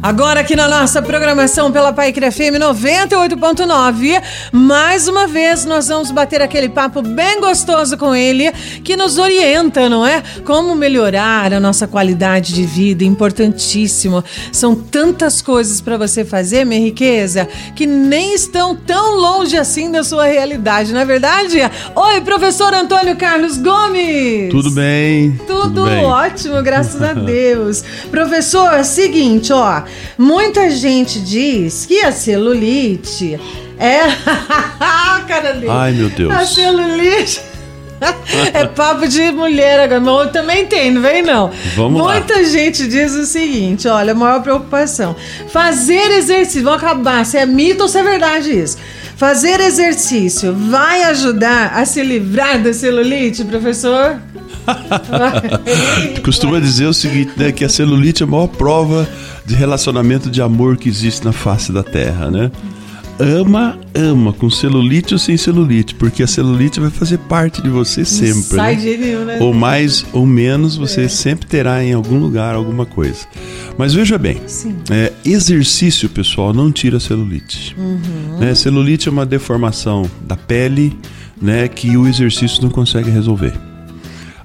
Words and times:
Agora 0.00 0.40
aqui 0.40 0.54
na 0.54 0.68
nossa 0.68 1.02
programação 1.02 1.72
pela 1.72 1.92
Paiquera 1.92 2.30
FM 2.30 2.54
98.9, 2.60 4.22
mais 4.52 5.08
uma 5.08 5.26
vez 5.26 5.64
nós 5.64 5.88
vamos 5.88 6.12
bater 6.12 6.40
aquele 6.40 6.68
papo 6.68 7.02
bem 7.02 7.40
gostoso 7.40 7.98
com 7.98 8.14
ele, 8.14 8.52
que 8.84 8.96
nos 8.96 9.18
orienta, 9.18 9.88
não 9.88 10.06
é? 10.06 10.22
Como 10.44 10.76
melhorar 10.76 11.52
a 11.52 11.58
nossa 11.58 11.88
qualidade 11.88 12.54
de 12.54 12.64
vida, 12.64 13.02
importantíssimo. 13.02 14.22
São 14.52 14.76
tantas 14.76 15.42
coisas 15.42 15.80
para 15.80 15.96
você 15.96 16.24
fazer, 16.24 16.64
minha 16.64 16.80
riqueza, 16.80 17.48
que 17.74 17.84
nem 17.84 18.34
estão 18.34 18.76
tão 18.76 19.16
longe 19.16 19.56
assim 19.56 19.90
da 19.90 20.04
sua 20.04 20.26
realidade, 20.26 20.92
não 20.92 21.00
é 21.00 21.04
verdade? 21.04 21.58
Oi, 21.96 22.20
professor 22.20 22.72
Antônio 22.72 23.16
Carlos 23.16 23.58
Gomes! 23.58 24.48
Tudo 24.52 24.70
bem? 24.70 25.32
Tudo, 25.44 25.62
Tudo 25.62 25.84
bem. 25.86 26.04
ótimo, 26.04 26.62
graças 26.62 27.02
a 27.02 27.14
Deus. 27.14 27.82
Professor, 28.12 28.84
seguinte, 28.84 29.52
ó, 29.52 29.87
Muita 30.16 30.70
gente 30.70 31.20
diz 31.20 31.86
que 31.86 32.00
a 32.00 32.12
celulite 32.12 33.38
é. 33.78 34.00
cara 35.28 35.52
dele. 35.52 35.68
Ai, 35.70 35.92
meu 35.92 36.08
Deus. 36.08 36.32
A 36.32 36.44
celulite. 36.44 37.40
é 38.54 38.64
papo 38.64 39.08
de 39.08 39.30
mulher 39.32 39.80
agora, 39.80 40.00
mas 40.00 40.26
eu 40.26 40.32
também 40.32 40.66
tem, 40.66 40.90
não 40.90 41.02
vem 41.02 41.22
não. 41.22 41.50
Vamos 41.74 42.00
Muita 42.00 42.36
lá. 42.36 42.42
gente 42.44 42.86
diz 42.86 43.12
o 43.14 43.26
seguinte, 43.26 43.88
olha, 43.88 44.12
a 44.12 44.14
maior 44.14 44.40
preocupação. 44.40 45.16
Fazer 45.48 46.12
exercício, 46.12 46.62
vamos 46.62 46.82
acabar, 46.82 47.26
se 47.26 47.36
é 47.36 47.44
mito 47.44 47.82
ou 47.82 47.88
se 47.88 47.98
é 47.98 48.02
verdade 48.02 48.56
isso. 48.56 48.78
Fazer 49.16 49.60
exercício 49.60 50.54
vai 50.54 51.02
ajudar 51.04 51.72
a 51.74 51.84
se 51.84 52.00
livrar 52.04 52.62
da 52.62 52.72
celulite, 52.72 53.44
professor? 53.44 54.20
Costuma 56.24 56.60
dizer 56.60 56.86
o 56.86 56.94
seguinte, 56.94 57.32
né, 57.36 57.52
que 57.52 57.64
a 57.64 57.68
celulite 57.68 58.22
é 58.22 58.26
a 58.26 58.28
maior 58.28 58.48
prova 58.48 59.08
de 59.44 59.54
relacionamento 59.54 60.30
de 60.30 60.42
amor 60.42 60.76
que 60.76 60.88
existe 60.88 61.24
na 61.24 61.32
face 61.32 61.72
da 61.72 61.82
Terra, 61.82 62.30
né? 62.30 62.50
ama, 63.18 63.78
ama, 63.94 64.32
com 64.32 64.48
celulite 64.48 65.12
ou 65.12 65.18
sem 65.18 65.36
celulite, 65.36 65.94
porque 65.94 66.22
a 66.22 66.26
celulite 66.26 66.78
vai 66.78 66.90
fazer 66.90 67.18
parte 67.18 67.60
de 67.60 67.68
você 67.68 68.04
sempre. 68.04 68.42
Sai 68.42 68.76
né? 68.76 68.80
de 68.82 68.96
nenhum, 68.96 69.24
né? 69.24 69.38
Ou 69.40 69.52
mais 69.52 70.06
ou 70.12 70.24
menos, 70.24 70.76
você 70.76 71.02
é. 71.02 71.08
sempre 71.08 71.46
terá 71.46 71.82
em 71.82 71.92
algum 71.92 72.18
lugar 72.18 72.54
alguma 72.54 72.86
coisa. 72.86 73.26
Mas 73.76 73.92
veja 73.92 74.16
bem, 74.16 74.40
é, 74.90 75.12
exercício, 75.24 76.08
pessoal, 76.08 76.52
não 76.52 76.70
tira 76.70 77.00
celulite. 77.00 77.76
Uhum. 77.76 78.38
Né? 78.38 78.54
Celulite 78.54 79.08
é 79.08 79.12
uma 79.12 79.26
deformação 79.26 80.08
da 80.22 80.36
pele 80.36 80.96
né, 81.40 81.68
que 81.68 81.96
o 81.96 82.06
exercício 82.06 82.62
não 82.62 82.70
consegue 82.70 83.10
resolver. 83.10 83.67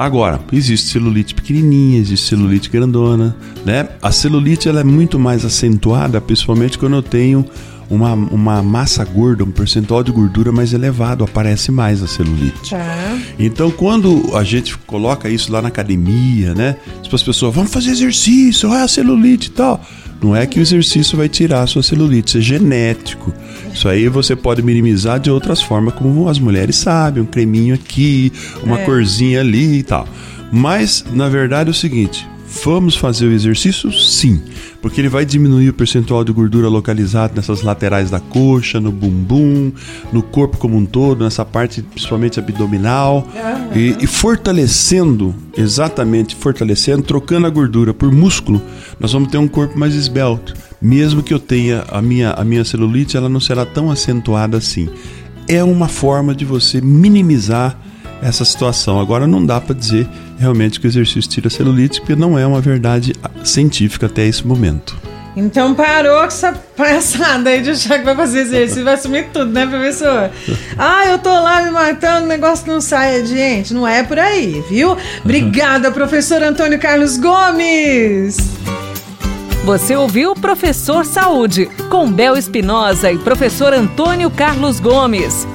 Agora, 0.00 0.40
existe 0.50 0.88
celulite 0.88 1.34
pequenininha, 1.34 2.00
existe 2.00 2.30
celulite 2.30 2.70
grandona, 2.70 3.36
né? 3.66 3.86
A 4.00 4.10
celulite 4.10 4.66
ela 4.66 4.80
é 4.80 4.82
muito 4.82 5.18
mais 5.18 5.44
acentuada, 5.44 6.18
principalmente 6.22 6.78
quando 6.78 6.96
eu 6.96 7.02
tenho 7.02 7.44
uma, 7.90 8.14
uma 8.14 8.62
massa 8.62 9.04
gorda, 9.04 9.42
um 9.42 9.50
percentual 9.50 10.04
de 10.04 10.12
gordura 10.12 10.52
mais 10.52 10.72
elevado, 10.72 11.24
aparece 11.24 11.72
mais 11.72 12.02
a 12.02 12.06
celulite. 12.06 12.70
Tá. 12.70 13.18
Então, 13.38 13.70
quando 13.70 14.30
a 14.36 14.44
gente 14.44 14.78
coloca 14.78 15.28
isso 15.28 15.52
lá 15.52 15.60
na 15.60 15.68
academia, 15.68 16.54
né? 16.54 16.76
Tipo, 17.02 17.16
as 17.16 17.22
pessoas, 17.22 17.52
vamos 17.52 17.72
fazer 17.72 17.90
exercício, 17.90 18.70
olha 18.70 18.84
a 18.84 18.88
celulite 18.88 19.48
e 19.48 19.50
tal. 19.50 19.84
Não 20.22 20.36
é 20.36 20.46
que 20.46 20.60
o 20.60 20.62
exercício 20.62 21.16
vai 21.16 21.28
tirar 21.28 21.62
a 21.62 21.66
sua 21.66 21.82
celulite, 21.82 22.28
isso 22.28 22.38
é 22.38 22.40
genético. 22.40 23.32
Isso 23.72 23.88
aí 23.88 24.06
você 24.06 24.36
pode 24.36 24.62
minimizar 24.62 25.18
de 25.18 25.30
outras 25.30 25.62
formas, 25.62 25.94
como 25.94 26.28
as 26.28 26.38
mulheres 26.38 26.76
sabem, 26.76 27.22
um 27.22 27.26
creminho 27.26 27.74
aqui, 27.74 28.30
uma 28.62 28.78
é. 28.78 28.84
corzinha 28.84 29.40
ali 29.40 29.78
e 29.78 29.82
tal. 29.82 30.06
Mas, 30.52 31.04
na 31.12 31.28
verdade, 31.28 31.70
é 31.70 31.72
o 31.72 31.74
seguinte: 31.74 32.28
Vamos 32.64 32.96
fazer 32.96 33.26
o 33.26 33.32
exercício? 33.32 33.92
Sim, 33.92 34.42
porque 34.82 35.00
ele 35.00 35.08
vai 35.08 35.24
diminuir 35.24 35.68
o 35.68 35.72
percentual 35.72 36.24
de 36.24 36.32
gordura 36.32 36.68
localizado 36.68 37.32
nessas 37.36 37.62
laterais 37.62 38.10
da 38.10 38.18
coxa, 38.18 38.80
no 38.80 38.90
bumbum, 38.90 39.70
no 40.12 40.20
corpo 40.20 40.58
como 40.58 40.76
um 40.76 40.84
todo, 40.84 41.22
nessa 41.22 41.44
parte 41.44 41.80
principalmente 41.80 42.40
abdominal, 42.40 43.26
uhum. 43.34 43.78
e, 43.78 43.96
e, 44.00 44.06
fortalecendo, 44.06 45.32
exatamente 45.56 46.34
fortalecendo, 46.34 47.04
trocando 47.04 47.46
a 47.46 47.50
gordura 47.50 47.94
por 47.94 48.10
músculo, 48.10 48.60
nós 48.98 49.12
vamos 49.12 49.30
ter 49.30 49.38
um 49.38 49.48
corpo 49.48 49.78
mais 49.78 49.94
esbelto. 49.94 50.52
Mesmo 50.82 51.22
que 51.22 51.32
eu 51.32 51.38
tenha 51.38 51.84
a 51.88 52.02
minha, 52.02 52.32
a 52.32 52.42
minha 52.42 52.64
celulite, 52.64 53.16
ela 53.16 53.28
não 53.28 53.38
será 53.38 53.64
tão 53.64 53.90
acentuada 53.90 54.56
assim. 54.56 54.88
É 55.46 55.62
uma 55.62 55.88
forma 55.88 56.34
de 56.34 56.44
você 56.44 56.80
minimizar 56.80 57.78
essa 58.22 58.44
situação. 58.44 59.00
Agora 59.00 59.26
não 59.26 59.44
dá 59.44 59.60
para 59.60 59.74
dizer 59.74 60.08
realmente 60.38 60.80
que 60.80 60.86
o 60.86 60.88
exercício 60.88 61.30
tira 61.30 61.50
celulite, 61.50 62.00
porque 62.00 62.16
não 62.16 62.38
é 62.38 62.46
uma 62.46 62.60
verdade 62.60 63.14
científica 63.44 64.06
até 64.06 64.26
esse 64.26 64.46
momento. 64.46 64.96
Então 65.36 65.74
parou 65.74 66.18
com 66.18 66.24
essa 66.24 66.52
palhaçada 66.76 67.50
aí 67.50 67.62
de 67.62 67.70
achar 67.70 67.98
que 67.98 68.04
vai 68.04 68.16
fazer 68.16 68.40
exercício, 68.40 68.84
vai 68.84 68.96
sumir 68.96 69.28
tudo, 69.32 69.50
né, 69.52 69.66
professor? 69.66 70.30
Ah, 70.76 71.06
eu 71.06 71.18
tô 71.18 71.30
lá 71.30 71.62
me 71.62 71.70
matando, 71.70 72.24
o 72.24 72.28
negócio 72.28 72.66
não 72.66 72.80
sai, 72.80 73.24
gente. 73.26 73.74
Não 73.74 73.86
é 73.86 74.02
por 74.02 74.18
aí, 74.18 74.62
viu? 74.68 74.96
Obrigada, 75.22 75.90
professor 75.90 76.42
Antônio 76.42 76.78
Carlos 76.78 77.16
Gomes. 77.16 78.36
Você 79.64 79.94
ouviu 79.94 80.34
Professor 80.34 81.04
Saúde, 81.04 81.68
com 81.90 82.10
Bel 82.10 82.36
Espinosa 82.36 83.12
e 83.12 83.18
professor 83.18 83.74
Antônio 83.74 84.30
Carlos 84.30 84.80
Gomes. 84.80 85.46